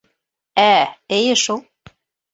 [0.63, 0.81] —Ә-ә,
[1.21, 1.63] эйе шул.